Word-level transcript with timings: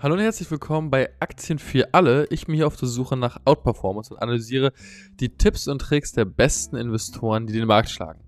Hallo 0.00 0.14
und 0.14 0.20
herzlich 0.20 0.48
willkommen 0.48 0.90
bei 0.90 1.10
Aktien 1.18 1.58
für 1.58 1.92
alle. 1.92 2.28
Ich 2.30 2.46
bin 2.46 2.54
hier 2.54 2.68
auf 2.68 2.76
der 2.76 2.86
Suche 2.86 3.16
nach 3.16 3.40
Outperformance 3.44 4.14
und 4.14 4.22
analysiere 4.22 4.72
die 5.18 5.30
Tipps 5.30 5.66
und 5.66 5.80
Tricks 5.80 6.12
der 6.12 6.24
besten 6.24 6.76
Investoren, 6.76 7.48
die 7.48 7.52
den 7.52 7.66
Markt 7.66 7.90
schlagen. 7.90 8.20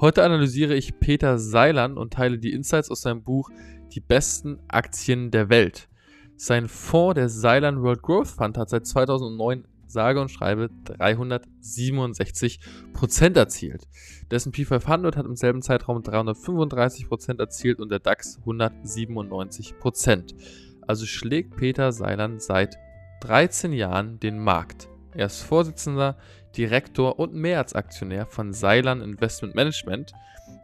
Heute 0.00 0.24
analysiere 0.24 0.74
ich 0.74 0.98
Peter 0.98 1.38
Seilan 1.38 1.98
und 1.98 2.14
teile 2.14 2.40
die 2.40 2.50
Insights 2.50 2.90
aus 2.90 3.02
seinem 3.02 3.22
Buch 3.22 3.48
Die 3.92 4.00
besten 4.00 4.58
Aktien 4.66 5.30
der 5.30 5.50
Welt. 5.50 5.88
Sein 6.34 6.66
Fonds, 6.66 7.14
der 7.14 7.28
Seilan 7.28 7.80
World 7.80 8.02
Growth 8.02 8.26
Fund, 8.26 8.58
hat 8.58 8.70
seit 8.70 8.84
2009 8.84 9.68
sage 9.86 10.20
und 10.20 10.32
schreibe 10.32 10.68
367% 10.86 13.36
erzielt. 13.36 13.86
Der 14.32 14.38
S&P 14.38 14.64
500 14.64 15.16
hat 15.16 15.26
im 15.26 15.36
selben 15.36 15.62
Zeitraum 15.62 16.02
335% 16.02 17.38
erzielt 17.38 17.78
und 17.78 17.90
der 17.90 18.00
DAX 18.00 18.40
197 18.40 19.76
also 20.86 21.06
schlägt 21.06 21.56
Peter 21.56 21.92
Seiland 21.92 22.42
seit 22.42 22.76
13 23.20 23.72
Jahren 23.72 24.20
den 24.20 24.38
Markt. 24.38 24.88
Er 25.14 25.26
ist 25.26 25.42
Vorsitzender, 25.42 26.16
Direktor 26.56 27.18
und 27.18 27.34
Mehrheitsaktionär 27.34 28.26
von 28.26 28.52
Seilan 28.52 29.00
Investment 29.00 29.54
Management. 29.54 30.12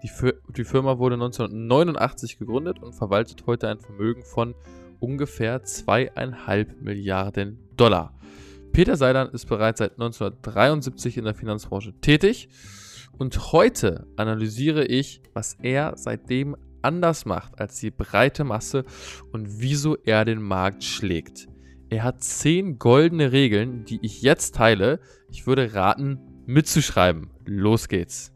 Die, 0.02 0.10
die, 0.56 0.64
Firma 0.64 0.98
wurde 0.98 1.14
1989 1.14 2.38
gegründet 2.38 2.80
und 2.80 2.94
verwaltet 2.94 3.44
heute 3.46 3.68
ein 3.68 3.78
Vermögen 3.78 4.24
von 4.24 4.54
ungefähr 4.98 5.62
zweieinhalb 5.62 6.80
Milliarden 6.80 7.58
Dollar. 7.76 8.14
Peter 8.72 8.96
Seilan 8.96 9.30
ist 9.30 9.46
bereits 9.46 9.78
seit 9.78 9.92
1973 9.92 11.16
in 11.16 11.24
der 11.24 11.34
Finanzbranche 11.34 11.92
tätig 12.00 12.48
und 13.18 13.52
heute 13.52 14.06
analysiere 14.16 14.84
ich, 14.84 15.22
was 15.34 15.54
er 15.60 15.94
seitdem 15.96 16.56
anders 16.82 17.24
macht 17.24 17.60
als 17.60 17.80
die 17.80 17.90
breite 17.90 18.44
Masse 18.44 18.84
und 19.32 19.60
wieso 19.60 19.96
er 19.96 20.24
den 20.24 20.42
Markt 20.42 20.84
schlägt. 20.84 21.48
Er 21.88 22.04
hat 22.04 22.22
10 22.22 22.78
goldene 22.78 23.32
Regeln, 23.32 23.84
die 23.84 23.98
ich 24.02 24.22
jetzt 24.22 24.54
teile. 24.54 25.00
Ich 25.28 25.46
würde 25.46 25.74
raten, 25.74 26.18
mitzuschreiben. 26.46 27.30
Los 27.44 27.88
geht's. 27.88 28.32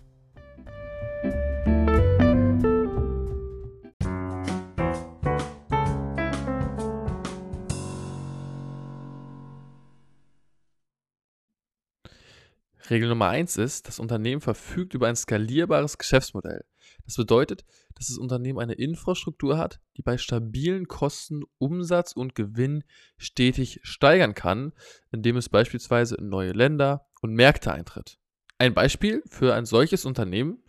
Regel 12.90 13.08
Nummer 13.08 13.28
1 13.28 13.56
ist, 13.56 13.88
das 13.88 13.98
Unternehmen 13.98 14.42
verfügt 14.42 14.94
über 14.94 15.08
ein 15.08 15.16
skalierbares 15.16 15.96
Geschäftsmodell. 15.96 16.64
Das 17.06 17.16
bedeutet, 17.16 17.64
dass 17.94 18.08
das 18.08 18.18
Unternehmen 18.18 18.58
eine 18.58 18.74
Infrastruktur 18.74 19.56
hat, 19.56 19.80
die 19.96 20.02
bei 20.02 20.18
stabilen 20.18 20.86
Kosten 20.86 21.44
Umsatz 21.58 22.12
und 22.12 22.34
Gewinn 22.34 22.84
stetig 23.16 23.80
steigern 23.82 24.34
kann, 24.34 24.72
indem 25.10 25.36
es 25.36 25.48
beispielsweise 25.48 26.16
in 26.16 26.28
neue 26.28 26.52
Länder 26.52 27.06
und 27.22 27.32
Märkte 27.32 27.72
eintritt. 27.72 28.18
Ein 28.58 28.74
Beispiel 28.74 29.22
für 29.30 29.55
ein 29.55 29.64
solches 29.64 30.05
Unternehmen 30.05 30.62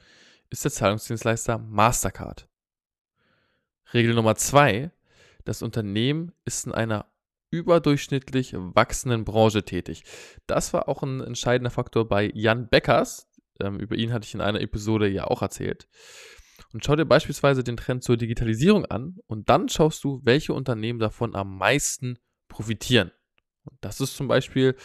ist 0.49 0.63
der 0.63 0.71
Zahlungsdienstleister 0.71 1.57
Mastercard. 1.57 2.47
Regel 3.93 4.13
Nummer 4.13 4.35
2. 4.35 4.91
Das 5.43 5.61
Unternehmen 5.61 6.31
ist 6.45 6.65
in 6.65 6.71
einer 6.71 7.05
überdurchschnittlich 7.57 8.53
wachsenden 8.55 9.25
Branche 9.25 9.63
tätig. 9.63 10.03
Das 10.47 10.73
war 10.73 10.87
auch 10.87 11.03
ein 11.03 11.21
entscheidender 11.21 11.71
Faktor 11.71 12.07
bei 12.07 12.31
Jan 12.33 12.67
Beckers. 12.69 13.27
Ähm, 13.59 13.79
über 13.79 13.95
ihn 13.95 14.11
hatte 14.13 14.25
ich 14.25 14.33
in 14.33 14.41
einer 14.41 14.61
Episode 14.61 15.07
ja 15.07 15.25
auch 15.25 15.41
erzählt. 15.41 15.87
Und 16.73 16.83
schau 16.83 16.95
dir 16.95 17.05
beispielsweise 17.05 17.63
den 17.63 17.77
Trend 17.77 18.03
zur 18.03 18.17
Digitalisierung 18.17 18.85
an 18.85 19.17
und 19.27 19.49
dann 19.49 19.69
schaust 19.69 20.03
du, 20.03 20.21
welche 20.23 20.53
Unternehmen 20.53 20.99
davon 20.99 21.35
am 21.35 21.57
meisten 21.57 22.19
profitieren. 22.49 23.11
Und 23.63 23.77
das 23.81 24.01
ist 24.01 24.15
zum 24.15 24.27
Beispiel 24.27 24.75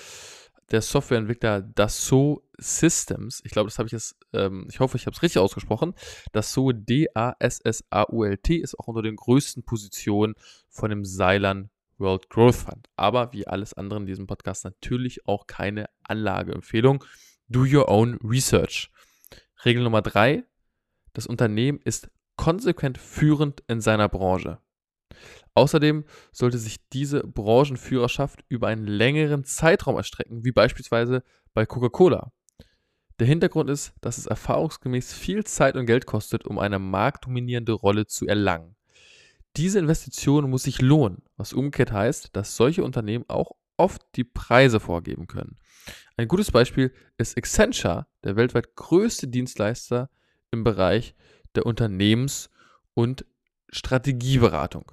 der 0.70 0.82
Softwareentwickler 0.82 1.62
Dassault 1.62 2.42
Systems. 2.58 3.40
Ich 3.44 3.50
glaube, 3.52 3.68
das 3.68 3.78
habe 3.78 3.86
ich 3.86 3.92
jetzt, 3.92 4.16
ähm, 4.32 4.66
ich 4.70 4.80
hoffe, 4.80 4.96
ich 4.96 5.06
habe 5.06 5.16
es 5.16 5.22
richtig 5.22 5.40
ausgesprochen. 5.40 5.94
Dassault 6.32 6.88
D-A-S-S-A-U-L-T 6.88 8.56
ist 8.56 8.78
auch 8.78 8.86
unter 8.86 9.02
den 9.02 9.16
größten 9.16 9.64
Positionen 9.64 10.34
von 10.68 10.90
dem 10.90 11.04
Seilern 11.04 11.70
World 12.00 12.28
Growth 12.30 12.56
Fund. 12.56 12.88
Aber 12.96 13.32
wie 13.32 13.46
alles 13.46 13.74
andere 13.74 14.00
in 14.00 14.06
diesem 14.06 14.26
Podcast 14.26 14.64
natürlich 14.64 15.26
auch 15.28 15.46
keine 15.46 15.88
Anlageempfehlung. 16.02 17.04
Do 17.48 17.64
your 17.64 17.88
own 17.88 18.18
research. 18.24 18.90
Regel 19.64 19.82
Nummer 19.82 20.02
drei: 20.02 20.44
Das 21.12 21.26
Unternehmen 21.26 21.80
ist 21.84 22.10
konsequent 22.36 22.98
führend 22.98 23.62
in 23.68 23.80
seiner 23.80 24.08
Branche. 24.08 24.58
Außerdem 25.54 26.04
sollte 26.32 26.58
sich 26.58 26.88
diese 26.90 27.22
Branchenführerschaft 27.26 28.44
über 28.48 28.68
einen 28.68 28.86
längeren 28.86 29.44
Zeitraum 29.44 29.96
erstrecken, 29.96 30.44
wie 30.44 30.52
beispielsweise 30.52 31.22
bei 31.52 31.66
Coca-Cola. 31.66 32.32
Der 33.18 33.26
Hintergrund 33.26 33.68
ist, 33.68 33.92
dass 34.00 34.16
es 34.16 34.26
erfahrungsgemäß 34.26 35.12
viel 35.12 35.44
Zeit 35.44 35.76
und 35.76 35.84
Geld 35.84 36.06
kostet, 36.06 36.46
um 36.46 36.58
eine 36.58 36.78
marktdominierende 36.78 37.72
Rolle 37.72 38.06
zu 38.06 38.26
erlangen. 38.26 38.76
Diese 39.56 39.78
Investition 39.78 40.48
muss 40.48 40.62
sich 40.62 40.80
lohnen, 40.80 41.22
was 41.36 41.52
umgekehrt 41.52 41.92
heißt, 41.92 42.36
dass 42.36 42.56
solche 42.56 42.84
Unternehmen 42.84 43.24
auch 43.28 43.52
oft 43.76 44.02
die 44.14 44.24
Preise 44.24 44.78
vorgeben 44.78 45.26
können. 45.26 45.58
Ein 46.16 46.28
gutes 46.28 46.50
Beispiel 46.50 46.92
ist 47.16 47.36
Accenture, 47.36 48.06
der 48.22 48.36
weltweit 48.36 48.76
größte 48.76 49.26
Dienstleister 49.26 50.10
im 50.50 50.64
Bereich 50.64 51.14
der 51.54 51.66
Unternehmens- 51.66 52.50
und 52.94 53.24
Strategieberatung. 53.70 54.92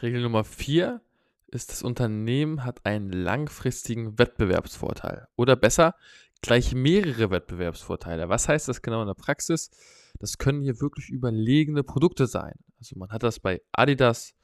Regel 0.00 0.22
Nummer 0.22 0.44
4 0.44 1.00
ist, 1.48 1.70
das 1.70 1.82
Unternehmen 1.82 2.64
hat 2.64 2.86
einen 2.86 3.12
langfristigen 3.12 4.18
Wettbewerbsvorteil. 4.18 5.28
Oder 5.36 5.54
besser, 5.56 5.94
gleich 6.42 6.74
mehrere 6.74 7.30
Wettbewerbsvorteile. 7.30 8.28
Was 8.28 8.48
heißt 8.48 8.68
das 8.68 8.82
genau 8.82 9.00
in 9.00 9.06
der 9.06 9.14
Praxis? 9.14 9.70
Das 10.18 10.38
können 10.38 10.60
hier 10.60 10.80
wirklich 10.80 11.08
überlegene 11.08 11.82
Produkte 11.82 12.26
sein. 12.26 12.54
Also 12.78 12.98
man 12.98 13.10
hat 13.10 13.22
das 13.22 13.40
bei 13.40 13.62
Adidas 13.72 14.34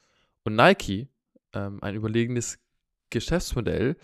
und 0.43 0.55
Nike, 0.55 1.09
ähm, 1.53 1.83
ein 1.83 1.95
überlegenes 1.95 2.57
Geschäftsmodell. 3.09 3.97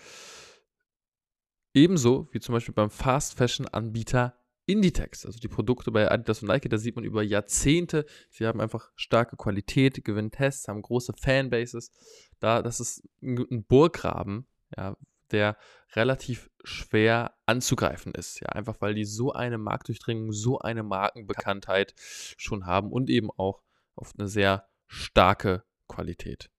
Ebenso 1.73 2.27
wie 2.31 2.39
zum 2.39 2.53
Beispiel 2.53 2.73
beim 2.73 2.89
Fast 2.89 3.37
Fashion 3.37 3.67
Anbieter 3.67 4.37
Inditex. 4.65 5.25
Also 5.25 5.39
die 5.39 5.47
Produkte 5.47 5.91
bei 5.91 6.09
Adidas 6.09 6.41
und 6.41 6.49
Nike, 6.49 6.69
da 6.69 6.77
sieht 6.77 6.95
man 6.95 7.05
über 7.05 7.21
Jahrzehnte, 7.23 8.05
sie 8.29 8.47
haben 8.47 8.59
einfach 8.59 8.91
starke 8.95 9.37
Qualität, 9.37 10.03
gewinnen 10.03 10.31
Tests, 10.31 10.67
haben 10.67 10.81
große 10.81 11.13
Fanbases. 11.13 11.91
Da, 12.39 12.61
das 12.61 12.79
ist 12.79 13.07
ein 13.21 13.63
Burggraben, 13.65 14.47
ja, 14.75 14.97
der 15.31 15.57
relativ 15.93 16.49
schwer 16.65 17.35
anzugreifen 17.45 18.13
ist. 18.13 18.39
Ja, 18.41 18.49
einfach 18.49 18.81
weil 18.81 18.93
die 18.93 19.05
so 19.05 19.33
eine 19.33 19.57
Marktdurchdringung, 19.57 20.31
so 20.31 20.59
eine 20.59 20.83
Markenbekanntheit 20.83 21.93
schon 22.37 22.65
haben 22.65 22.91
und 22.91 23.09
eben 23.09 23.29
auch 23.31 23.61
auf 23.95 24.13
eine 24.17 24.27
sehr 24.27 24.67
starke 24.87 25.63
Qualität. 25.87 26.49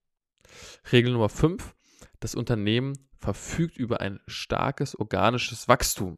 Regel 0.93 1.13
Nummer 1.13 1.29
5. 1.29 1.75
Das 2.21 2.35
Unternehmen 2.35 3.09
verfügt 3.19 3.77
über 3.77 4.01
ein 4.01 4.21
starkes 4.27 4.99
organisches 4.99 5.69
Wachstum. 5.69 6.17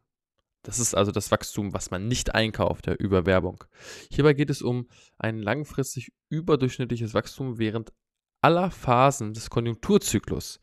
Das 0.63 0.79
ist 0.79 0.93
also 0.93 1.11
das 1.11 1.31
Wachstum, 1.31 1.73
was 1.73 1.89
man 1.89 2.07
nicht 2.07 2.35
einkauft, 2.35 2.87
ja, 2.87 2.93
über 2.93 3.25
Werbung. 3.25 3.63
Hierbei 4.11 4.33
geht 4.33 4.49
es 4.49 4.61
um 4.61 4.87
ein 5.17 5.39
langfristig 5.39 6.11
überdurchschnittliches 6.29 7.13
Wachstum 7.13 7.57
während 7.57 7.93
aller 8.41 8.69
Phasen 8.69 9.33
des 9.33 9.49
Konjunkturzyklus. 9.49 10.59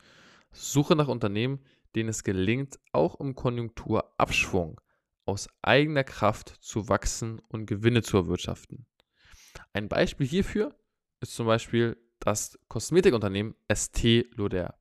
Suche 0.53 0.97
nach 0.97 1.09
Unternehmen, 1.09 1.61
denen 1.97 2.11
es 2.11 2.23
gelingt, 2.23 2.79
auch 2.93 3.19
im 3.19 3.35
Konjunkturabschwung 3.35 4.81
aus 5.25 5.49
eigener 5.63 6.05
Kraft 6.05 6.51
zu 6.61 6.89
wachsen 6.89 7.41
und 7.49 7.67
Gewinne 7.67 8.03
zu 8.03 8.17
erwirtschaften. 8.19 8.87
Ein 9.73 9.89
Beispiel 9.89 10.27
hierfür 10.27 10.79
ist 11.21 11.35
zum 11.35 11.47
Beispiel 11.47 11.97
das 12.21 12.59
Kosmetikunternehmen 12.69 13.55
ST 13.73 14.27
Lauder. 14.37 14.79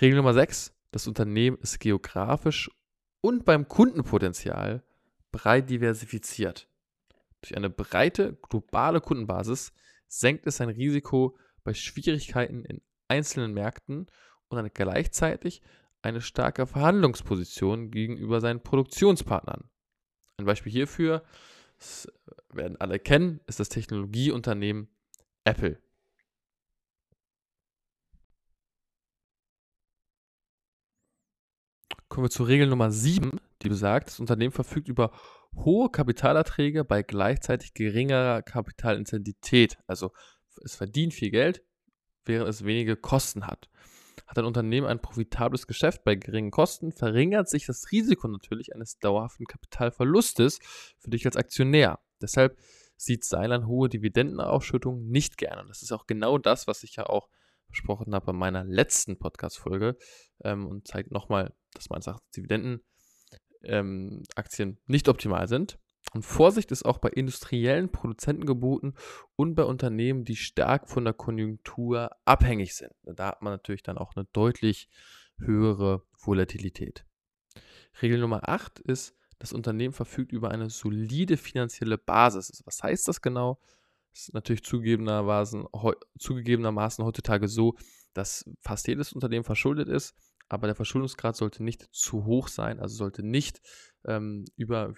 Regel 0.00 0.16
Nummer 0.16 0.34
6. 0.34 0.74
Das 0.92 1.06
Unternehmen 1.06 1.58
ist 1.58 1.80
geografisch 1.80 2.70
und 3.20 3.44
beim 3.44 3.66
Kundenpotenzial 3.66 4.84
breit 5.32 5.70
diversifiziert. 5.70 6.68
Durch 7.40 7.56
eine 7.56 7.70
breite 7.70 8.38
globale 8.48 9.00
Kundenbasis 9.00 9.72
senkt 10.08 10.46
es 10.46 10.56
sein 10.56 10.68
Risiko 10.68 11.38
bei 11.64 11.74
Schwierigkeiten 11.74 12.64
in 12.64 12.82
einzelnen 13.08 13.54
Märkten 13.54 14.06
und 14.50 14.56
dann 14.56 14.70
gleichzeitig 14.74 15.62
eine 16.02 16.20
starke 16.20 16.66
Verhandlungsposition 16.66 17.90
gegenüber 17.90 18.40
seinen 18.40 18.62
Produktionspartnern. 18.62 19.70
Ein 20.36 20.44
Beispiel 20.44 20.72
hierfür, 20.72 21.22
das 21.78 22.12
werden 22.52 22.76
alle 22.78 22.98
kennen, 22.98 23.40
ist 23.46 23.60
das 23.60 23.68
Technologieunternehmen 23.68 24.88
Apple. 25.44 25.80
Kommen 32.08 32.26
wir 32.26 32.30
zur 32.30 32.48
Regel 32.48 32.66
Nummer 32.66 32.90
7, 32.90 33.30
die 33.62 33.68
besagt, 33.68 34.08
das 34.08 34.18
Unternehmen 34.18 34.52
verfügt 34.52 34.88
über 34.88 35.12
hohe 35.54 35.90
Kapitalerträge 35.90 36.84
bei 36.84 37.02
gleichzeitig 37.02 37.72
geringerer 37.72 38.42
Kapitalintensität, 38.42 39.78
also 39.86 40.12
es 40.64 40.74
verdient 40.74 41.14
viel 41.14 41.30
Geld, 41.30 41.62
während 42.24 42.48
es 42.48 42.64
wenige 42.64 42.96
Kosten 42.96 43.46
hat. 43.46 43.69
Hat 44.26 44.38
ein 44.38 44.44
Unternehmen 44.44 44.86
ein 44.86 45.00
profitables 45.00 45.66
Geschäft 45.66 46.04
bei 46.04 46.14
geringen 46.14 46.50
Kosten, 46.50 46.92
verringert 46.92 47.48
sich 47.48 47.66
das 47.66 47.90
Risiko 47.90 48.28
natürlich 48.28 48.74
eines 48.74 48.98
dauerhaften 48.98 49.46
Kapitalverlustes 49.46 50.58
für 50.98 51.10
dich 51.10 51.26
als 51.26 51.36
Aktionär. 51.36 51.98
Deshalb 52.20 52.58
sieht 52.96 53.24
Seilan 53.24 53.66
hohe 53.66 53.88
Dividendenausschüttungen 53.88 55.08
nicht 55.08 55.38
gerne. 55.38 55.62
Und 55.62 55.68
das 55.68 55.82
ist 55.82 55.92
auch 55.92 56.06
genau 56.06 56.38
das, 56.38 56.66
was 56.66 56.82
ich 56.82 56.96
ja 56.96 57.06
auch 57.06 57.28
besprochen 57.68 58.14
habe 58.14 58.26
bei 58.26 58.32
meiner 58.32 58.64
letzten 58.64 59.18
Podcast-Folge 59.18 59.96
ähm, 60.44 60.66
und 60.66 60.86
zeigt 60.86 61.10
nochmal, 61.10 61.54
dass 61.72 61.88
meines 61.88 62.06
Erachtens 62.06 62.30
Dividendenaktien 62.32 64.68
ähm, 64.68 64.78
nicht 64.86 65.08
optimal 65.08 65.48
sind. 65.48 65.78
Und 66.12 66.22
Vorsicht 66.22 66.72
ist 66.72 66.84
auch 66.84 66.98
bei 66.98 67.08
industriellen 67.10 67.90
Produzenten 67.90 68.44
geboten 68.44 68.94
und 69.36 69.54
bei 69.54 69.62
Unternehmen, 69.62 70.24
die 70.24 70.36
stark 70.36 70.88
von 70.88 71.04
der 71.04 71.14
Konjunktur 71.14 72.10
abhängig 72.24 72.74
sind. 72.74 72.92
Da 73.04 73.28
hat 73.28 73.42
man 73.42 73.52
natürlich 73.52 73.82
dann 73.82 73.98
auch 73.98 74.16
eine 74.16 74.26
deutlich 74.32 74.88
höhere 75.38 76.02
Volatilität. 76.18 77.06
Regel 78.02 78.18
Nummer 78.18 78.48
8 78.48 78.80
ist, 78.80 79.14
das 79.38 79.52
Unternehmen 79.52 79.94
verfügt 79.94 80.32
über 80.32 80.50
eine 80.50 80.68
solide 80.68 81.36
finanzielle 81.36 81.96
Basis. 81.96 82.50
Also 82.50 82.66
was 82.66 82.82
heißt 82.82 83.08
das 83.08 83.22
genau? 83.22 83.58
Das 84.12 84.22
ist 84.22 84.34
natürlich 84.34 84.64
zugegebenermaßen, 84.64 85.66
zugegebenermaßen 86.18 87.04
heutzutage 87.04 87.48
so, 87.48 87.76
dass 88.12 88.44
fast 88.60 88.88
jedes 88.88 89.12
Unternehmen 89.12 89.44
verschuldet 89.44 89.88
ist, 89.88 90.14
aber 90.50 90.66
der 90.66 90.74
Verschuldungsgrad 90.74 91.36
sollte 91.36 91.62
nicht 91.62 91.88
zu 91.92 92.26
hoch 92.26 92.48
sein, 92.48 92.80
also 92.80 92.96
sollte 92.96 93.22
nicht 93.22 93.62
ähm, 94.04 94.44
über 94.56 94.92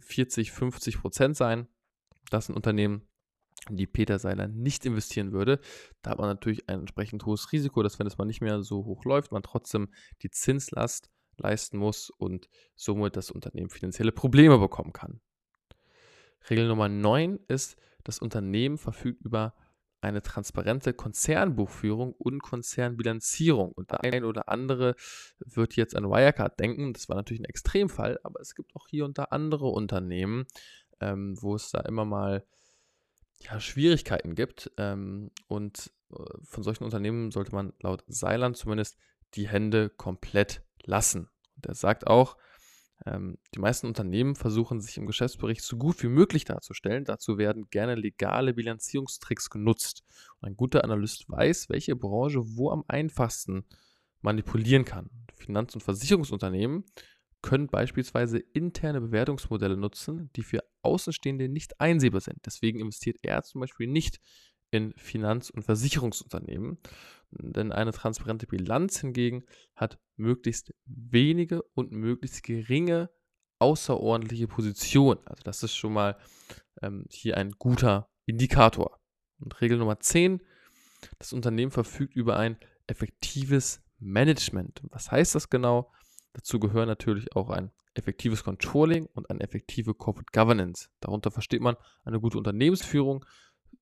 40, 0.00 0.50
50 0.50 0.94
äh, 0.94 0.98
Prozent 0.98 1.36
sein. 1.36 1.68
Das 2.30 2.46
sind 2.46 2.56
Unternehmen, 2.56 3.08
die 3.70 3.86
Peter 3.86 4.18
Seiler 4.18 4.48
nicht 4.48 4.84
investieren 4.84 5.32
würde. 5.32 5.60
Da 6.02 6.10
hat 6.10 6.18
man 6.18 6.28
natürlich 6.28 6.68
ein 6.68 6.80
entsprechend 6.80 7.24
hohes 7.24 7.52
Risiko, 7.52 7.84
dass 7.84 8.00
wenn 8.00 8.08
es 8.08 8.18
mal 8.18 8.24
nicht 8.24 8.40
mehr 8.40 8.62
so 8.64 8.84
hoch 8.84 9.04
läuft, 9.04 9.30
man 9.30 9.44
trotzdem 9.44 9.88
die 10.22 10.30
Zinslast 10.30 11.10
leisten 11.36 11.78
muss 11.78 12.10
und 12.10 12.48
somit 12.74 13.16
das 13.16 13.30
Unternehmen 13.30 13.70
finanzielle 13.70 14.12
Probleme 14.12 14.58
bekommen 14.58 14.92
kann. 14.92 15.20
Regel 16.50 16.66
Nummer 16.66 16.88
9 16.88 17.38
ist, 17.46 17.76
das 18.02 18.18
Unternehmen 18.18 18.78
verfügt 18.78 19.22
über 19.24 19.54
eine 20.02 20.22
transparente 20.22 20.92
Konzernbuchführung 20.92 22.12
und 22.12 22.42
Konzernbilanzierung. 22.42 23.72
Und 23.72 23.90
der 23.92 24.02
ein 24.04 24.24
oder 24.24 24.48
andere 24.48 24.96
wird 25.38 25.76
jetzt 25.76 25.96
an 25.96 26.10
Wirecard 26.10 26.58
denken. 26.58 26.92
Das 26.92 27.08
war 27.08 27.16
natürlich 27.16 27.40
ein 27.40 27.46
Extremfall, 27.48 28.18
aber 28.24 28.40
es 28.40 28.54
gibt 28.54 28.74
auch 28.74 28.88
hier 28.88 29.04
und 29.04 29.16
da 29.18 29.24
andere 29.24 29.68
Unternehmen, 29.68 30.46
ähm, 31.00 31.40
wo 31.40 31.54
es 31.54 31.70
da 31.70 31.80
immer 31.80 32.04
mal 32.04 32.44
ja, 33.40 33.60
Schwierigkeiten 33.60 34.34
gibt. 34.34 34.72
Ähm, 34.76 35.30
und 35.46 35.92
äh, 36.10 36.16
von 36.42 36.62
solchen 36.64 36.84
Unternehmen 36.84 37.30
sollte 37.30 37.54
man 37.54 37.72
laut 37.80 38.04
Seiland 38.08 38.56
zumindest 38.56 38.98
die 39.34 39.48
Hände 39.48 39.88
komplett 39.88 40.62
lassen. 40.82 41.28
Und 41.56 41.66
er 41.66 41.74
sagt 41.74 42.08
auch, 42.08 42.36
die 43.04 43.58
meisten 43.58 43.88
Unternehmen 43.88 44.36
versuchen 44.36 44.80
sich 44.80 44.96
im 44.96 45.06
Geschäftsbericht 45.06 45.62
so 45.62 45.76
gut 45.76 46.02
wie 46.02 46.08
möglich 46.08 46.44
darzustellen. 46.44 47.04
Dazu 47.04 47.36
werden 47.36 47.68
gerne 47.70 47.96
legale 47.96 48.54
Bilanzierungstricks 48.54 49.50
genutzt. 49.50 50.04
Und 50.40 50.50
ein 50.50 50.56
guter 50.56 50.84
Analyst 50.84 51.28
weiß, 51.28 51.68
welche 51.68 51.96
Branche 51.96 52.42
wo 52.56 52.70
am 52.70 52.84
einfachsten 52.86 53.64
manipulieren 54.20 54.84
kann. 54.84 55.10
Finanz- 55.34 55.74
und 55.74 55.80
Versicherungsunternehmen 55.80 56.84
können 57.42 57.66
beispielsweise 57.66 58.38
interne 58.38 59.00
Bewertungsmodelle 59.00 59.76
nutzen, 59.76 60.30
die 60.36 60.42
für 60.42 60.60
Außenstehende 60.82 61.48
nicht 61.48 61.80
einsehbar 61.80 62.20
sind. 62.20 62.38
Deswegen 62.46 62.78
investiert 62.78 63.18
er 63.22 63.42
zum 63.42 63.60
Beispiel 63.60 63.88
nicht 63.88 64.20
in 64.72 64.92
Finanz- 64.96 65.50
und 65.50 65.62
Versicherungsunternehmen. 65.62 66.78
Denn 67.30 67.72
eine 67.72 67.92
transparente 67.92 68.46
Bilanz 68.46 69.00
hingegen 69.00 69.44
hat 69.76 69.98
möglichst 70.16 70.74
wenige 70.84 71.62
und 71.74 71.92
möglichst 71.92 72.42
geringe 72.42 73.10
außerordentliche 73.58 74.48
Positionen. 74.48 75.20
Also 75.24 75.42
das 75.44 75.62
ist 75.62 75.76
schon 75.76 75.92
mal 75.92 76.16
ähm, 76.82 77.06
hier 77.08 77.36
ein 77.36 77.52
guter 77.52 78.10
Indikator. 78.26 78.98
Und 79.38 79.60
Regel 79.60 79.78
Nummer 79.78 80.00
10, 80.00 80.42
das 81.18 81.32
Unternehmen 81.32 81.70
verfügt 81.70 82.16
über 82.16 82.36
ein 82.36 82.56
effektives 82.86 83.82
Management. 83.98 84.82
Was 84.90 85.10
heißt 85.10 85.34
das 85.34 85.48
genau? 85.48 85.92
Dazu 86.32 86.58
gehören 86.58 86.88
natürlich 86.88 87.34
auch 87.36 87.50
ein 87.50 87.70
effektives 87.94 88.42
Controlling 88.42 89.06
und 89.14 89.30
eine 89.30 89.40
effektive 89.40 89.94
Corporate 89.94 90.32
Governance. 90.32 90.88
Darunter 91.00 91.30
versteht 91.30 91.60
man 91.60 91.76
eine 92.04 92.20
gute 92.20 92.38
Unternehmensführung, 92.38 93.24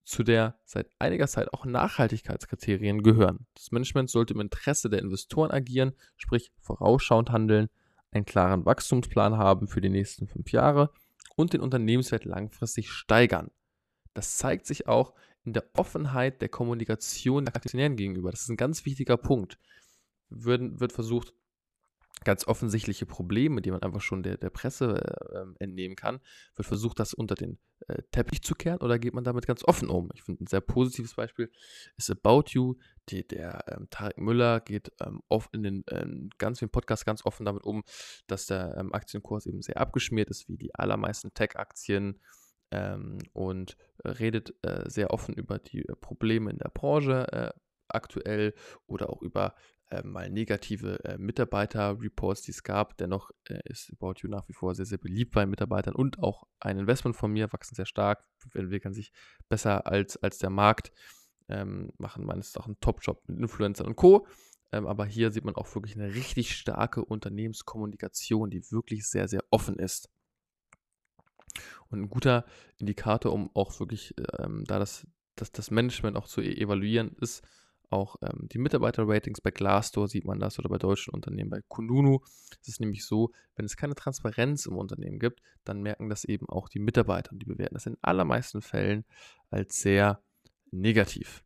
zu 0.05 0.23
der 0.23 0.59
seit 0.65 0.89
einiger 0.99 1.29
Zeit 1.29 1.53
auch 1.53 1.65
Nachhaltigkeitskriterien 1.65 3.03
gehören. 3.03 3.47
Das 3.55 3.71
Management 3.71 4.11
sollte 4.11 4.35
im 4.35 4.41
Interesse 4.41 4.91
der 4.91 5.01
Investoren 5.01 5.51
agieren, 5.51 5.93
sprich 6.17 6.53
vorausschauend 6.61 7.31
handeln, 7.31 7.69
einen 8.11 8.25
klaren 8.25 8.65
Wachstumsplan 8.65 9.37
haben 9.37 9.69
für 9.69 9.81
die 9.81 9.89
nächsten 9.89 10.27
fünf 10.27 10.51
Jahre 10.53 10.91
und 11.37 11.53
den 11.53 11.61
Unternehmenswert 11.61 12.25
langfristig 12.25 12.91
steigern. 12.91 13.51
Das 14.15 14.37
zeigt 14.37 14.67
sich 14.67 14.89
auch 14.89 15.15
in 15.45 15.53
der 15.53 15.65
Offenheit 15.75 16.43
der 16.43 16.49
Kommunikation 16.49 17.45
der 17.45 17.57
Aktionären 17.57 17.97
gegenüber. 17.97 18.31
Das 18.31 18.43
ist 18.43 18.49
ein 18.49 18.57
ganz 18.57 18.85
wichtiger 18.85 19.17
Punkt. 19.17 19.59
Wird, 20.29 20.81
wird 20.81 20.93
versucht, 20.93 21.33
ganz 22.25 22.47
offensichtliche 22.47 23.07
Probleme, 23.07 23.63
die 23.63 23.71
man 23.71 23.83
einfach 23.83 24.01
schon 24.01 24.23
der, 24.23 24.37
der 24.37 24.51
Presse 24.51 24.95
äh, 25.33 25.63
entnehmen 25.63 25.97
kann, 25.97 26.21
wird 26.55 26.67
versucht, 26.67 26.99
das 26.99 27.15
unter 27.15 27.35
den 27.35 27.59
äh, 27.89 28.03
Teppich 28.11 28.43
zu 28.43 28.55
kehren 28.55 28.81
oder 28.81 28.99
geht 28.99 29.15
man 29.15 29.25
damit 29.25 29.47
ganz 29.47 29.65
offen 29.65 29.89
um? 29.89 30.11
Ich 30.15 30.23
finde 30.23 30.45
ein 30.45 30.47
sehr 30.47 30.61
positives 30.61 31.15
Beispiel 31.15 31.51
ist 31.97 32.11
About 32.11 32.45
You. 32.49 32.77
Die, 33.09 33.27
der 33.27 33.65
ähm, 33.69 33.89
Tarek 33.91 34.19
Müller 34.19 34.61
geht 34.61 34.93
ähm, 35.01 35.23
oft 35.29 35.53
in 35.55 35.63
den 35.63 35.85
ähm, 35.91 36.31
ganz 36.39 36.59
vielen 36.59 36.71
Podcasts 36.71 37.05
ganz 37.05 37.25
offen 37.25 37.47
damit 37.47 37.65
um, 37.65 37.83
dass 38.27 38.47
der 38.47 38.77
ähm, 38.79 38.93
Aktienkurs 38.93 39.47
eben 39.47 39.63
sehr 39.63 39.79
abgeschmiert 39.79 40.31
ist, 40.31 40.49
wie 40.49 40.57
die 40.57 40.75
allermeisten 40.75 41.33
Tech-Aktien 41.35 42.21
ähm, 42.71 43.19
und 43.33 43.77
äh, 44.05 44.11
redet 44.11 44.55
sehr 44.87 45.11
offen 45.13 45.35
über 45.35 45.59
die 45.59 45.81
äh, 45.81 45.97
Probleme 45.97 46.51
in 46.51 46.59
der 46.59 46.69
Branche 46.69 47.27
äh, 47.33 47.51
aktuell 47.89 48.55
oder 48.87 49.11
auch 49.11 49.23
über 49.23 49.55
äh, 49.91 50.03
mal 50.03 50.31
negative 50.31 51.05
äh, 51.05 51.19
Mitarbeiter-Reports, 51.19 52.43
die 52.43 52.53
es 52.53 52.63
gab. 52.63 52.97
Dennoch 52.99 53.31
äh, 53.49 53.61
ist 53.65 53.93
About 53.93 54.15
You 54.19 54.29
nach 54.29 54.49
wie 54.49 54.53
vor 54.53 54.75
sehr, 54.75 54.87
sehr 54.87 54.99
beliebt 54.99 55.33
bei 55.33 55.47
Mitarbeitern 55.47 55.95
und 55.95 56.21
auch 56.21 56.45
ein 56.61 56.79
Investment 56.79 57.17
von 57.17 57.33
mir 57.33 57.53
wachsen 57.53 57.75
sehr 57.75 57.87
stark, 57.87 58.25
entwickeln 58.55 58.95
sich 58.95 59.13
besser 59.49 59.87
als, 59.87 60.17
als 60.17 60.39
der 60.39 60.51
Markt, 60.51 60.93
ähm, 61.49 61.93
machen 61.99 62.25
meines 62.25 62.57
auch 62.57 62.67
einen 62.67 62.79
Top-Job 62.81 63.23
mit 63.27 63.39
Influencern 63.39 63.87
und 63.87 63.97
Co. 63.97 64.27
Ähm, 64.73 64.87
aber 64.87 65.05
hier 65.05 65.33
sieht 65.33 65.45
man 65.45 65.57
auch 65.57 65.75
wirklich 65.75 65.97
eine 65.97 66.15
richtig 66.15 66.57
starke 66.57 67.05
Unternehmenskommunikation, 67.05 68.51
die 68.51 68.63
wirklich 68.71 69.09
sehr, 69.09 69.27
sehr 69.27 69.43
offen 69.51 69.77
ist. 69.77 70.09
Und 71.89 72.03
ein 72.03 72.11
guter 72.11 72.45
Indikator, 72.79 73.33
um 73.33 73.51
auch 73.55 73.81
wirklich 73.81 74.15
ähm, 74.39 74.65
da 74.65 74.79
das, 74.79 75.07
das, 75.35 75.51
das 75.51 75.73
Management 75.73 76.17
auch 76.17 76.29
zu 76.29 76.41
evaluieren, 76.41 77.17
ist, 77.21 77.43
auch 77.91 78.17
ähm, 78.23 78.49
die 78.49 78.59
Mitarbeiter-Ratings 78.59 79.41
bei 79.41 79.51
Glassdoor 79.51 80.09
sieht 80.09 80.25
man 80.25 80.39
das 80.39 80.59
oder 80.59 80.69
bei 80.69 80.79
deutschen 80.79 81.13
Unternehmen 81.13 81.51
bei 81.51 81.61
Kununu. 81.69 82.21
Es 82.63 82.69
ist 82.69 82.81
nämlich 82.81 83.05
so, 83.05 83.33
wenn 83.57 83.67
es 83.67 83.77
keine 83.77 83.95
Transparenz 83.95 84.67
im 84.67 84.77
Unternehmen 84.77 85.19
gibt, 85.19 85.41
dann 85.65 85.83
merken 85.83 86.09
das 86.09 86.25
eben 86.25 86.49
auch 86.49 86.69
die 86.69 86.79
Mitarbeiter 86.79 87.33
und 87.33 87.41
die 87.41 87.47
bewerten 87.47 87.75
das 87.75 87.87
in 87.87 87.97
allermeisten 88.01 88.63
Fällen 88.63 89.05
als 89.51 89.81
sehr 89.81 90.23
negativ. 90.71 91.45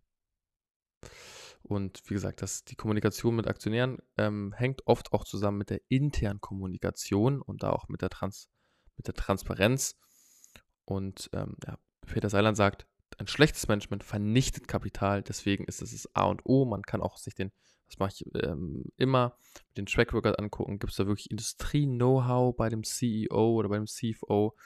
Und 1.63 2.03
wie 2.11 2.15
gesagt, 2.15 2.43
das, 2.43 2.65
die 2.65 2.77
Kommunikation 2.77 3.37
mit 3.37 3.47
Aktionären 3.47 3.99
ähm, 4.19 4.53
hängt 4.53 4.87
oft 4.87 5.15
auch 5.15 5.25
zusammen 5.25 5.59
mit 5.59 5.71
der 5.71 5.81
internen 5.89 6.41
Kommunikation 6.41 7.41
und 7.41 7.63
da 7.63 7.71
auch 7.71 7.89
mit 7.89 8.03
der, 8.03 8.11
Trans 8.11 8.51
mit 8.97 9.07
der 9.07 9.15
Transparenz. 9.15 9.99
Und 10.85 11.31
ähm, 11.33 11.57
ja, 11.67 11.79
Peter 12.07 12.29
Seiland 12.29 12.59
sagt, 12.59 12.87
ein 13.19 13.27
schlechtes 13.27 13.69
Management 13.69 14.05
vernichtet 14.05 14.69
Kapital. 14.69 15.23
Deswegen 15.23 15.65
ist 15.65 15.83
es 15.83 15.93
das 15.93 16.15
A 16.15 16.25
und 16.25 16.43
O. 16.45 16.65
Man 16.65 16.83
kann 16.83 17.01
auch 17.01 17.17
sich 17.17 17.35
den, 17.35 17.53
das 17.87 17.99
mache 17.99 18.13
ich 18.15 18.43
ähm, 18.43 18.85
immer, 18.97 19.37
den 19.77 19.87
Track 19.87 20.13
Record 20.13 20.39
angucken. 20.39 20.79
Gibt 20.79 20.93
es 20.93 20.97
da 20.97 21.07
wirklich 21.07 21.31
Industrie-Know-how 21.31 22.57
bei 22.57 22.69
dem 22.69 22.83
CEO 22.83 23.55
oder 23.55 23.69
beim 23.69 23.87
CFO 23.87 24.57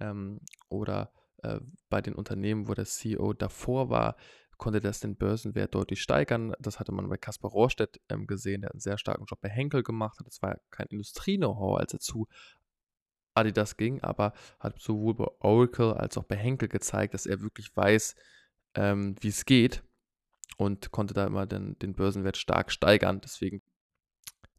ähm, 0.00 0.40
oder 0.68 1.12
äh, 1.42 1.60
bei 1.88 2.00
den 2.00 2.14
Unternehmen, 2.14 2.68
wo 2.68 2.74
der 2.74 2.86
CEO 2.86 3.32
davor 3.32 3.90
war, 3.90 4.16
konnte 4.56 4.80
das 4.80 5.00
den 5.00 5.16
Börsenwert 5.16 5.74
deutlich 5.74 6.00
steigern. 6.00 6.54
Das 6.58 6.80
hatte 6.80 6.92
man 6.92 7.08
bei 7.08 7.16
Kaspar 7.16 7.50
Rohrstedt 7.50 8.00
ähm, 8.08 8.26
gesehen, 8.26 8.62
der 8.62 8.70
einen 8.70 8.80
sehr 8.80 8.98
starken 8.98 9.26
Job 9.26 9.40
bei 9.40 9.48
Henkel 9.48 9.82
gemacht 9.82 10.18
hat. 10.18 10.26
Das 10.26 10.42
war 10.42 10.58
kein 10.70 10.86
Industrie-Know-how, 10.88 11.78
als 11.78 11.92
er 11.92 12.00
zu 12.00 12.28
Adidas 13.34 13.76
ging, 13.76 14.00
aber 14.02 14.32
hat 14.60 14.80
sowohl 14.80 15.14
bei 15.14 15.26
Oracle 15.40 15.94
als 15.94 16.16
auch 16.16 16.24
bei 16.24 16.36
Henkel 16.36 16.68
gezeigt, 16.68 17.14
dass 17.14 17.26
er 17.26 17.40
wirklich 17.40 17.74
weiß, 17.76 18.14
ähm, 18.74 19.16
wie 19.20 19.28
es 19.28 19.44
geht 19.44 19.82
und 20.56 20.90
konnte 20.90 21.14
da 21.14 21.26
immer 21.26 21.46
den, 21.46 21.78
den 21.78 21.94
Börsenwert 21.94 22.36
stark 22.36 22.70
steigern. 22.70 23.20
Deswegen, 23.20 23.62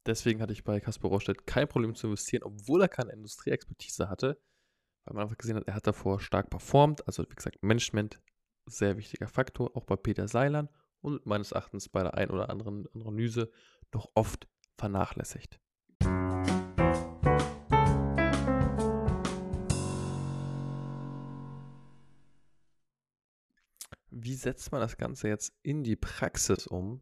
deswegen 0.06 0.42
hatte 0.42 0.54
ich 0.54 0.64
bei 0.64 0.80
Kasper 0.80 1.08
Rohrstedt 1.08 1.48
kein 1.48 1.68
Problem 1.68 1.96
zu 1.96 2.08
investieren, 2.08 2.44
obwohl 2.44 2.82
er 2.82 2.90
keine 2.90 3.14
Industrieexpertise 3.14 4.10
hatte, 4.10 4.40
weil 5.06 5.16
man 5.16 5.24
einfach 5.24 5.38
gesehen 5.38 5.56
hat, 5.56 5.68
er 5.68 5.76
hat 5.76 5.88
davor 5.88 6.20
stark 6.20 6.50
performt. 6.50 7.08
Also 7.08 7.24
wie 7.30 7.36
gesagt, 7.36 7.62
Management 7.64 8.20
sehr 8.66 8.98
wichtiger 8.98 9.28
Faktor, 9.28 9.76
auch 9.76 9.86
bei 9.86 9.96
Peter 9.96 10.28
Seilern 10.28 10.70
und 11.02 11.26
meines 11.26 11.52
Erachtens 11.52 11.90
bei 11.90 12.02
der 12.02 12.16
ein 12.16 12.32
oder 12.32 12.50
anderen 12.50 12.88
Analyse 12.94 13.52
noch 13.94 14.10
oft 14.16 14.48
vernachlässigt. 14.78 15.60
Wie 24.18 24.36
setzt 24.36 24.72
man 24.72 24.80
das 24.80 24.96
Ganze 24.96 25.28
jetzt 25.28 25.54
in 25.62 25.84
die 25.84 25.98
Praxis 25.98 26.68
um? 26.68 27.02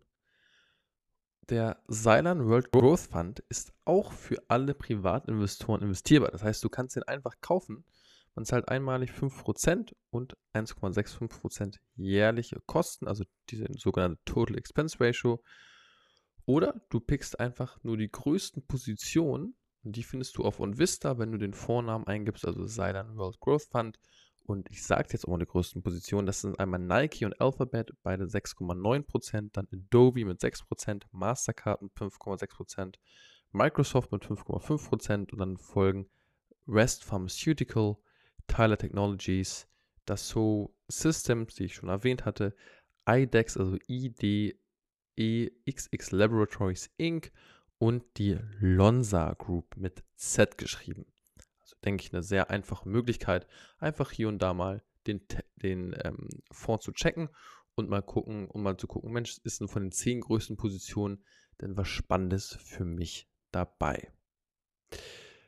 Der 1.49 1.83
Cylon 1.87 2.47
World 2.47 2.71
Growth 2.71 3.01
Fund 3.01 3.43
ist 3.49 3.71
auch 3.85 4.13
für 4.13 4.41
alle 4.47 4.73
Privatinvestoren 4.73 5.83
investierbar. 5.83 6.31
Das 6.31 6.41
heißt, 6.41 6.63
du 6.63 6.69
kannst 6.69 6.95
ihn 6.95 7.03
einfach 7.03 7.35
kaufen. 7.39 7.85
Man 8.33 8.45
zahlt 8.45 8.67
einmalig 8.67 9.11
5% 9.11 9.93
und 10.09 10.35
1,65% 10.55 11.77
jährliche 11.95 12.59
Kosten, 12.65 13.07
also 13.07 13.25
diese 13.51 13.67
sogenannte 13.77 14.19
Total 14.25 14.57
Expense 14.57 14.99
Ratio. 14.99 15.43
Oder 16.47 16.81
du 16.89 16.99
pickst 16.99 17.39
einfach 17.39 17.77
nur 17.83 17.97
die 17.97 18.09
größten 18.09 18.65
Positionen 18.65 19.55
die 19.83 20.03
findest 20.03 20.37
du 20.37 20.43
auf 20.43 20.59
OnVista, 20.59 21.17
wenn 21.17 21.31
du 21.31 21.37
den 21.37 21.53
Vornamen 21.53 22.07
eingibst, 22.07 22.45
also 22.45 22.65
Cylon 22.65 23.17
World 23.17 23.39
Growth 23.39 23.63
Fund 23.63 23.99
und 24.45 24.69
ich 24.69 24.83
sage 24.83 25.07
jetzt 25.11 25.25
auch 25.25 25.29
mal 25.29 25.39
die 25.39 25.45
größten 25.45 25.81
Positionen. 25.81 26.25
Das 26.25 26.41
sind 26.41 26.59
einmal 26.59 26.79
Nike 26.79 27.25
und 27.25 27.39
Alphabet, 27.39 27.93
beide 28.03 28.25
6,9%, 28.25 29.51
dann 29.53 29.67
Adobe 29.71 30.25
mit 30.25 30.41
6%, 30.41 31.03
Mastercard 31.11 31.81
mit 31.81 31.93
5,6%, 31.93 32.95
Microsoft 33.51 34.11
mit 34.11 34.25
5,5% 34.25 35.31
und 35.31 35.37
dann 35.37 35.57
folgen 35.57 36.09
Rest 36.67 37.03
Pharmaceutical, 37.03 37.97
Tyler 38.47 38.77
Technologies, 38.77 39.67
Dassault 40.05 40.71
Systems, 40.87 41.55
die 41.55 41.65
ich 41.65 41.75
schon 41.75 41.89
erwähnt 41.89 42.25
hatte, 42.25 42.53
IDEX, 43.07 43.57
also 43.57 43.77
IDEXX 43.87 44.51
Laboratories 46.11 46.89
Inc. 46.97 47.31
und 47.77 48.03
die 48.17 48.37
Lonza 48.59 49.33
Group 49.33 49.77
mit 49.77 50.03
Z 50.15 50.57
geschrieben 50.57 51.12
denke 51.85 52.03
ich, 52.03 52.13
eine 52.13 52.23
sehr 52.23 52.49
einfache 52.49 52.87
Möglichkeit, 52.87 53.47
einfach 53.77 54.11
hier 54.11 54.27
und 54.27 54.39
da 54.39 54.53
mal 54.53 54.83
den, 55.07 55.21
den 55.57 55.95
ähm, 56.03 56.29
Fonds 56.51 56.85
zu 56.85 56.91
checken 56.91 57.29
und 57.75 57.89
mal 57.89 58.01
gucken, 58.01 58.47
um 58.47 58.63
mal 58.63 58.77
zu 58.77 58.87
gucken, 58.87 59.11
Mensch, 59.11 59.37
ist 59.43 59.59
denn 59.59 59.67
von 59.67 59.83
den 59.83 59.91
zehn 59.91 60.21
größten 60.21 60.57
Positionen 60.57 61.23
denn 61.61 61.77
was 61.77 61.87
Spannendes 61.87 62.57
für 62.63 62.85
mich 62.85 63.29
dabei? 63.51 64.11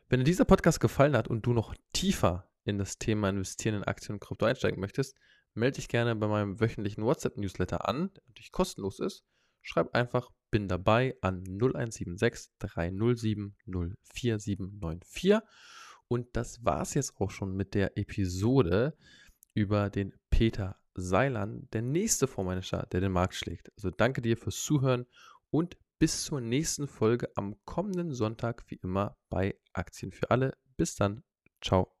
Wenn 0.08 0.20
dir 0.20 0.24
dieser 0.24 0.44
Podcast 0.44 0.80
gefallen 0.80 1.16
hat 1.16 1.28
und 1.28 1.46
du 1.46 1.52
noch 1.52 1.74
tiefer 1.92 2.48
in 2.64 2.78
das 2.78 2.98
Thema 2.98 3.28
Investieren 3.28 3.76
in 3.76 3.84
Aktien 3.84 4.14
und 4.14 4.20
Krypto 4.20 4.46
einsteigen 4.46 4.80
möchtest, 4.80 5.16
melde 5.54 5.76
dich 5.76 5.88
gerne 5.88 6.14
bei 6.14 6.28
meinem 6.28 6.60
wöchentlichen 6.60 7.04
WhatsApp-Newsletter 7.04 7.88
an, 7.88 8.12
der 8.14 8.22
natürlich 8.28 8.52
kostenlos 8.52 9.00
ist. 9.00 9.24
Schreib 9.62 9.94
einfach 9.94 10.30
bin 10.50 10.68
dabei 10.68 11.16
an 11.22 11.44
0176 11.44 12.52
307 12.60 13.56
04794 13.66 15.40
und 16.08 16.28
das 16.36 16.64
war 16.64 16.82
es 16.82 16.94
jetzt 16.94 17.20
auch 17.20 17.30
schon 17.30 17.54
mit 17.56 17.74
der 17.74 17.96
Episode 17.98 18.96
über 19.54 19.90
den 19.90 20.14
Peter 20.30 20.76
Seilan, 20.94 21.68
der 21.72 21.82
nächste 21.82 22.26
Fondsmanager, 22.26 22.86
der 22.90 23.00
den 23.00 23.12
Markt 23.12 23.34
schlägt. 23.34 23.70
Also 23.76 23.90
danke 23.90 24.22
dir 24.22 24.36
fürs 24.36 24.62
Zuhören 24.62 25.06
und 25.50 25.76
bis 25.98 26.24
zur 26.24 26.40
nächsten 26.40 26.86
Folge 26.86 27.30
am 27.36 27.56
kommenden 27.64 28.12
Sonntag, 28.12 28.64
wie 28.68 28.78
immer, 28.82 29.16
bei 29.30 29.58
Aktien 29.72 30.12
für 30.12 30.30
alle. 30.30 30.56
Bis 30.76 30.94
dann. 30.94 31.22
Ciao. 31.62 31.95